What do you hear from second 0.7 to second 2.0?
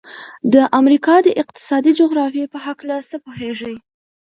امریکا د اقتصادي